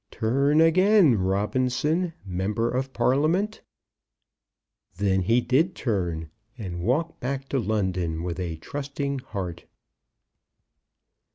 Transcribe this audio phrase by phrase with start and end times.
[0.09, 3.61] "Turn again, Robinson, Member of Parliament."
[4.97, 9.65] Then he did turn, and walked back to London with a trusting heart.